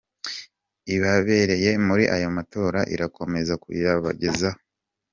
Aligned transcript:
ibabereye 0.95 1.69
muri 1.85 2.03
aya 2.15 2.29
matora 2.37 2.79
irakomeza 2.95 3.53
kuyabagezaho. 3.63 4.59